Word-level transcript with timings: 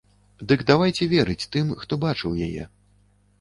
Дык 0.51 0.63
давайце 0.71 1.07
верыць 1.11 1.49
тым, 1.57 1.69
хто 1.83 1.93
бачыў 2.07 2.31
яе. 2.49 2.67